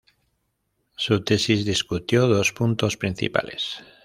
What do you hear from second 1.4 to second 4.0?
discutió dos puntos principales.